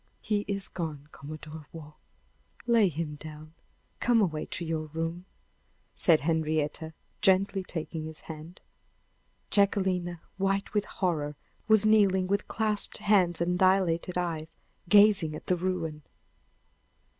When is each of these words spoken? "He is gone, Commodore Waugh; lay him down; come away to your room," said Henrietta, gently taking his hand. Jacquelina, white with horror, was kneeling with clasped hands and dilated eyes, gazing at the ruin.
"He 0.19 0.45
is 0.47 0.67
gone, 0.67 1.07
Commodore 1.11 1.67
Waugh; 1.71 1.93
lay 2.65 2.89
him 2.89 3.17
down; 3.17 3.53
come 3.99 4.19
away 4.19 4.47
to 4.47 4.65
your 4.65 4.87
room," 4.87 5.25
said 5.93 6.21
Henrietta, 6.21 6.95
gently 7.21 7.63
taking 7.63 8.05
his 8.05 8.21
hand. 8.21 8.61
Jacquelina, 9.51 10.19
white 10.37 10.73
with 10.73 10.85
horror, 10.85 11.35
was 11.67 11.85
kneeling 11.85 12.25
with 12.25 12.47
clasped 12.47 12.97
hands 12.97 13.41
and 13.41 13.59
dilated 13.59 14.17
eyes, 14.17 14.49
gazing 14.89 15.35
at 15.35 15.45
the 15.45 15.55
ruin. 15.55 16.01